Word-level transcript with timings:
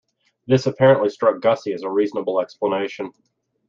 This 0.47 0.65
apparently 0.65 1.09
struck 1.11 1.41
Gussie 1.41 1.73
as 1.73 1.83
a 1.83 1.89
reasonable 1.91 2.41
explanation. 2.41 3.11